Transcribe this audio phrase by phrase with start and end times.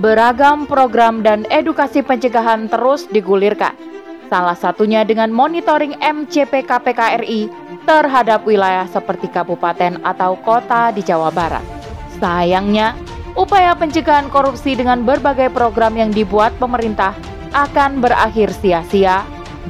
[0.00, 3.76] beragam program dan edukasi pencegahan terus digulirkan.
[4.32, 7.52] Salah satunya dengan monitoring MCP KPK RI
[7.84, 11.60] terhadap wilayah seperti kabupaten atau kota di Jawa Barat.
[12.16, 12.96] Sayangnya,
[13.36, 17.12] upaya pencegahan korupsi dengan berbagai program yang dibuat pemerintah
[17.52, 19.20] akan berakhir sia-sia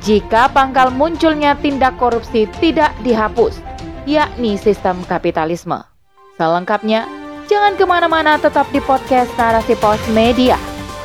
[0.01, 3.59] jika pangkal munculnya tindak korupsi tidak dihapus,
[4.07, 5.83] yakni sistem kapitalisme.
[6.39, 7.05] Selengkapnya,
[7.53, 10.57] jangan ke mana-mana tetap di podcast Narasi Pos Media.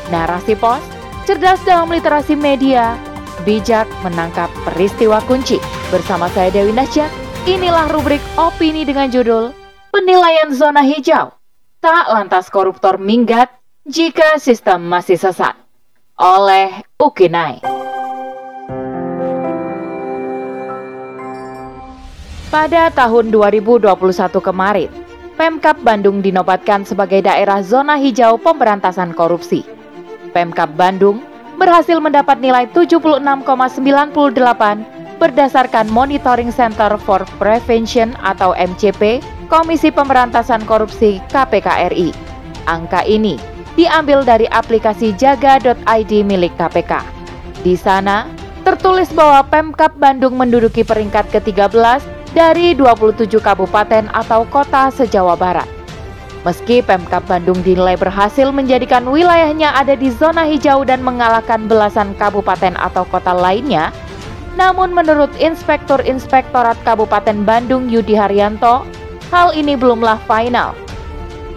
[0.07, 0.79] Narasi Pos,
[1.27, 2.95] cerdas dalam literasi media,
[3.43, 5.59] bijak menangkap peristiwa kunci.
[5.91, 7.11] Bersama saya Dewi Nasya,
[7.43, 9.51] inilah rubrik opini dengan judul
[9.91, 11.35] Penilaian Zona Hijau.
[11.83, 13.51] Tak lantas koruptor minggat
[13.83, 15.51] jika sistem masih sesat.
[16.15, 17.59] Oleh Ukinai.
[22.47, 23.91] Pada tahun 2021
[24.39, 25.06] kemarin,
[25.37, 29.61] Pemkap Bandung dinobatkan sebagai daerah zona hijau pemberantasan korupsi.
[30.33, 31.21] Pemkap Bandung
[31.61, 33.21] berhasil mendapat nilai 76,98
[35.21, 42.09] berdasarkan Monitoring Center for Prevention atau MCP Komisi Pemberantasan Korupsi KPK RI.
[42.65, 43.37] Angka ini
[43.77, 47.05] diambil dari aplikasi jaga.id milik KPK.
[47.61, 48.25] Di sana
[48.65, 55.65] tertulis bahwa Pemkap Bandung menduduki peringkat ke-13 dari 27 kabupaten atau kota se-Jawa Barat.
[56.45, 62.77] Meski Pemkap Bandung dinilai berhasil menjadikan wilayahnya ada di zona hijau dan mengalahkan belasan kabupaten
[62.77, 63.89] atau kota lainnya,
[64.53, 68.85] namun menurut Inspektur Inspektorat Kabupaten Bandung Yudi Haryanto,
[69.33, 70.77] hal ini belumlah final.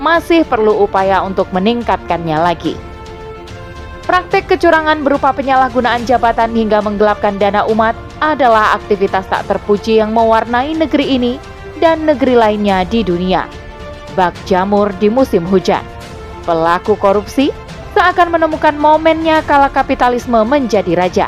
[0.01, 2.73] Masih perlu upaya untuk meningkatkannya lagi.
[4.09, 10.77] Praktek kecurangan berupa penyalahgunaan jabatan hingga menggelapkan dana umat adalah aktivitas tak terpuji yang mewarnai
[10.77, 11.33] negeri ini
[11.81, 13.49] dan negeri lainnya di dunia.
[14.15, 15.83] Bak jamur di musim hujan.
[16.45, 17.49] Pelaku korupsi
[17.97, 21.27] seakan menemukan momennya kala kapitalisme menjadi raja.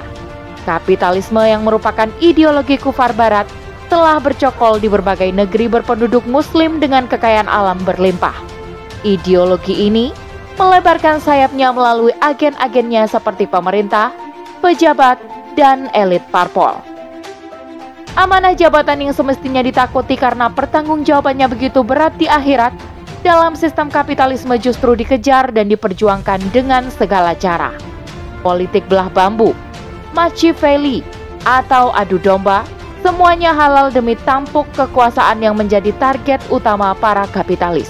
[0.62, 3.48] Kapitalisme yang merupakan ideologi kufar barat
[3.90, 8.32] telah bercokol di berbagai negeri berpenduduk muslim dengan kekayaan alam berlimpah.
[9.02, 10.14] Ideologi ini
[10.56, 14.14] melebarkan sayapnya melalui agen-agennya seperti pemerintah,
[14.62, 15.18] pejabat,
[15.54, 16.80] dan elit parpol.
[18.12, 22.76] Amanah jabatan yang semestinya ditakuti karena pertanggungjawabannya begitu berat di akhirat,
[23.24, 27.72] dalam sistem kapitalisme justru dikejar dan diperjuangkan dengan segala cara.
[28.44, 29.56] Politik belah bambu,
[30.12, 31.00] Machiavelli,
[31.46, 32.66] atau adu domba,
[33.00, 37.88] semuanya halal demi tampuk kekuasaan yang menjadi target utama para kapitalis.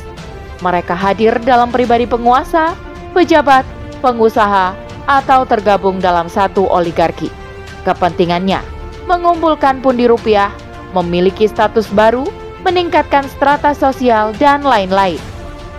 [0.62, 2.78] Mereka hadir dalam pribadi penguasa,
[3.10, 3.66] pejabat,
[3.98, 4.76] pengusaha,
[5.10, 7.41] atau tergabung dalam satu oligarki.
[7.82, 10.54] Kepentingannya mengumpulkan pundi rupiah,
[10.94, 12.26] memiliki status baru,
[12.62, 15.18] meningkatkan strata sosial, dan lain-lain.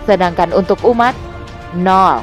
[0.04, 1.16] Sedangkan untuk umat,
[1.72, 2.20] nol.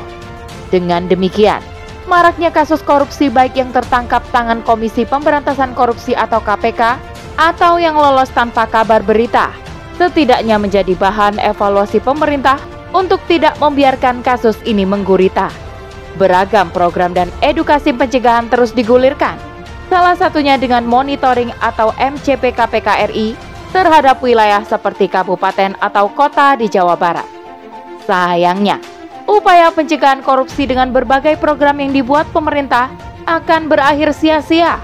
[0.70, 1.60] Dengan demikian,
[2.08, 7.02] maraknya kasus korupsi baik yang tertangkap tangan Komisi Pemberantasan Korupsi atau KPK
[7.36, 9.52] atau yang lolos tanpa kabar berita,
[9.98, 12.62] setidaknya menjadi bahan evaluasi pemerintah
[12.94, 15.50] untuk tidak membiarkan kasus ini menggurita.
[16.20, 19.51] Beragam program dan edukasi pencegahan terus digulirkan
[19.92, 23.36] salah satunya dengan monitoring atau MCP KPK RI
[23.76, 27.28] terhadap wilayah seperti kabupaten atau kota di Jawa Barat.
[28.08, 28.80] Sayangnya,
[29.28, 32.88] upaya pencegahan korupsi dengan berbagai program yang dibuat pemerintah
[33.28, 34.80] akan berakhir sia-sia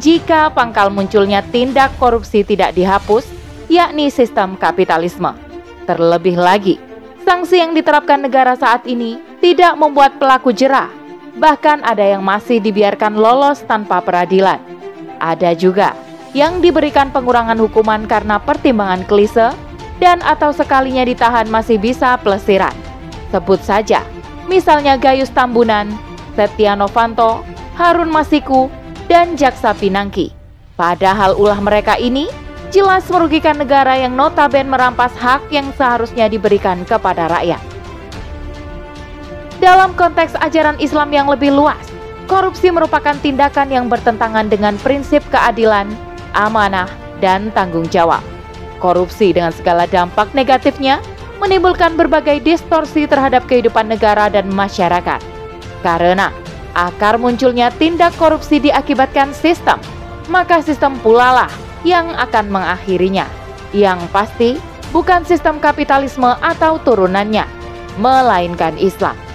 [0.00, 3.28] jika pangkal munculnya tindak korupsi tidak dihapus,
[3.68, 5.36] yakni sistem kapitalisme.
[5.84, 6.80] Terlebih lagi,
[7.28, 10.95] sanksi yang diterapkan negara saat ini tidak membuat pelaku jerah
[11.36, 14.60] bahkan ada yang masih dibiarkan lolos tanpa peradilan.
[15.20, 15.96] Ada juga
[16.36, 19.56] yang diberikan pengurangan hukuman karena pertimbangan klise
[19.96, 22.72] dan atau sekalinya ditahan masih bisa pelesiran.
[23.32, 24.04] Sebut saja,
[24.44, 25.88] misalnya Gayus Tambunan,
[26.36, 27.40] Setia Novanto,
[27.80, 28.68] Harun Masiku,
[29.08, 30.36] dan Jaksa Pinangki.
[30.76, 32.28] Padahal ulah mereka ini
[32.68, 37.75] jelas merugikan negara yang notaben merampas hak yang seharusnya diberikan kepada rakyat.
[39.66, 41.82] Dalam konteks ajaran Islam yang lebih luas,
[42.30, 45.90] korupsi merupakan tindakan yang bertentangan dengan prinsip keadilan,
[46.38, 46.86] amanah,
[47.18, 48.22] dan tanggung jawab.
[48.78, 51.02] Korupsi dengan segala dampak negatifnya
[51.42, 55.18] menimbulkan berbagai distorsi terhadap kehidupan negara dan masyarakat.
[55.82, 56.30] Karena
[56.78, 59.82] akar munculnya tindak korupsi diakibatkan sistem,
[60.30, 61.50] maka sistem pula lah
[61.82, 63.26] yang akan mengakhirinya.
[63.74, 64.62] Yang pasti
[64.94, 67.50] bukan sistem kapitalisme atau turunannya,
[67.98, 69.25] melainkan Islam.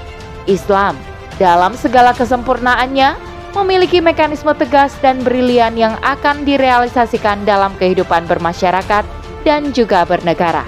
[0.46, 0.98] Islam
[1.42, 3.18] dalam segala kesempurnaannya
[3.52, 9.04] memiliki mekanisme tegas dan brilian yang akan direalisasikan dalam kehidupan bermasyarakat
[9.44, 10.64] dan juga bernegara.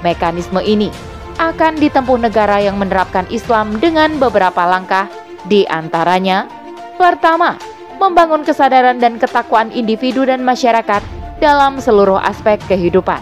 [0.00, 0.92] Mekanisme ini
[1.40, 5.08] akan ditempuh negara yang menerapkan Islam dengan beberapa langkah,
[5.48, 6.46] di antaranya:
[7.00, 7.56] pertama,
[7.96, 11.00] membangun kesadaran dan ketakwaan individu dan masyarakat
[11.40, 13.20] dalam seluruh aspek kehidupan,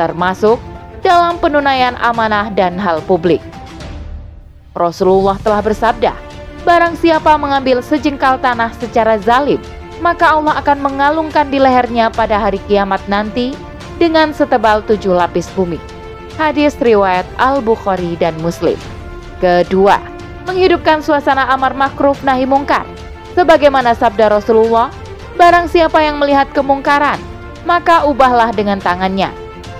[0.00, 0.56] termasuk
[1.04, 3.40] dalam penunaian amanah dan hal publik.
[4.74, 6.14] Rasulullah telah bersabda,
[6.60, 9.58] Barang siapa mengambil sejengkal tanah secara zalim,
[10.04, 13.56] maka Allah akan mengalungkan di lehernya pada hari kiamat nanti
[13.96, 15.80] dengan setebal tujuh lapis bumi.
[16.36, 18.76] Hadis riwayat Al-Bukhari dan Muslim.
[19.40, 20.00] Kedua,
[20.44, 22.84] menghidupkan suasana amar makruf nahi mungkar.
[23.36, 24.92] Sebagaimana sabda Rasulullah,
[25.40, 27.20] barang siapa yang melihat kemungkaran,
[27.64, 29.32] maka ubahlah dengan tangannya.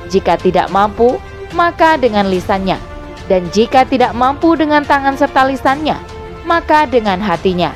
[0.09, 1.21] Jika tidak mampu,
[1.53, 2.90] maka dengan lisannya.
[3.31, 5.95] Dan jika tidak mampu dengan tangan serta lisannya,
[6.43, 7.71] maka dengan hatinya.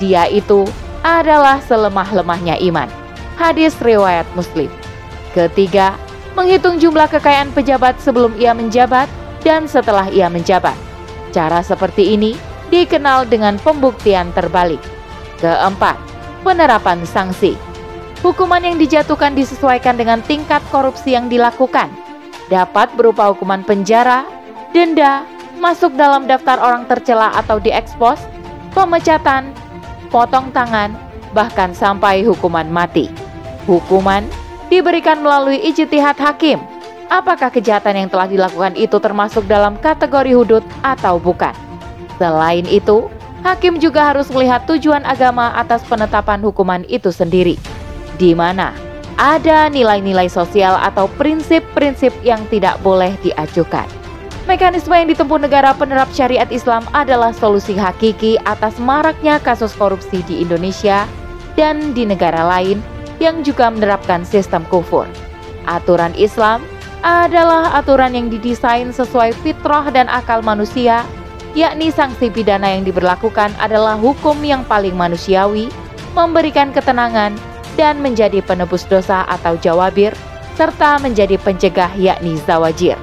[0.00, 0.64] Dia itu
[1.04, 2.88] adalah selemah-lemahnya iman.
[3.36, 4.72] Hadis riwayat Muslim.
[5.36, 6.00] Ketiga,
[6.32, 9.04] menghitung jumlah kekayaan pejabat sebelum ia menjabat
[9.44, 10.74] dan setelah ia menjabat.
[11.28, 12.32] Cara seperti ini
[12.72, 14.80] dikenal dengan pembuktian terbalik.
[15.44, 16.00] Keempat,
[16.40, 17.52] penerapan sanksi.
[18.24, 21.92] Hukuman yang dijatuhkan disesuaikan dengan tingkat korupsi yang dilakukan.
[22.48, 24.24] Dapat berupa hukuman penjara,
[24.76, 25.24] denda,
[25.56, 28.20] masuk dalam daftar orang tercela atau diekspos,
[28.76, 29.48] pemecatan,
[30.12, 30.92] potong tangan,
[31.32, 33.08] bahkan sampai hukuman mati.
[33.64, 34.28] Hukuman
[34.68, 36.60] diberikan melalui ijtihad hakim.
[37.08, 41.56] Apakah kejahatan yang telah dilakukan itu termasuk dalam kategori hudud atau bukan?
[42.20, 43.08] Selain itu,
[43.46, 47.56] hakim juga harus melihat tujuan agama atas penetapan hukuman itu sendiri,
[48.20, 48.76] di mana
[49.16, 54.05] ada nilai-nilai sosial atau prinsip-prinsip yang tidak boleh diajukan.
[54.46, 60.38] Mekanisme yang ditempuh negara penerap syariat Islam adalah solusi hakiki atas maraknya kasus korupsi di
[60.38, 61.02] Indonesia
[61.58, 62.78] dan di negara lain
[63.18, 65.10] yang juga menerapkan sistem kufur.
[65.66, 66.62] Aturan Islam
[67.02, 71.02] adalah aturan yang didesain sesuai fitrah dan akal manusia,
[71.58, 75.74] yakni sanksi pidana yang diberlakukan adalah hukum yang paling manusiawi,
[76.14, 77.34] memberikan ketenangan,
[77.74, 80.14] dan menjadi penebus dosa atau jawabir,
[80.54, 82.94] serta menjadi pencegah yakni zawajir.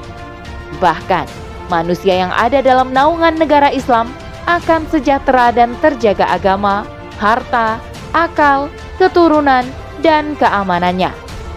[0.81, 1.25] Bahkan,
[1.67, 4.09] manusia yang ada dalam naungan negara Islam
[4.45, 6.83] akan sejahtera dan terjaga agama,
[7.17, 7.79] harta,
[8.11, 8.67] akal,
[8.99, 9.63] keturunan,
[10.03, 11.11] dan keamanannya.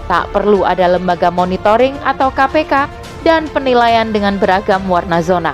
[0.07, 2.87] Tak perlu ada lembaga monitoring atau KPK
[3.27, 5.51] dan penilaian dengan beragam warna zona.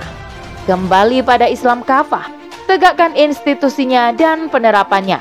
[0.69, 2.29] Kembali pada Islam kafah,
[2.69, 5.17] tegakkan institusinya dan penerapannya.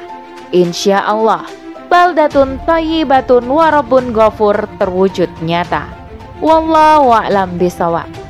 [0.52, 1.48] Insya Allah,
[1.88, 5.88] baldatun tayyibatun warabun gofur terwujud nyata.
[6.44, 8.21] Wallahu a'lam bisawab.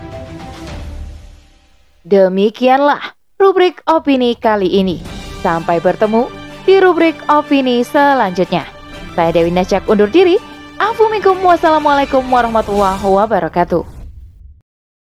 [2.02, 4.99] Demikianlah rubrik opini kali ini.
[5.38, 6.26] Sampai bertemu
[6.66, 8.66] di rubrik opini selanjutnya.
[9.14, 10.34] Saya Dewi Nasyak undur diri.
[10.82, 13.91] Assalamualaikum warahmatullahi wabarakatuh.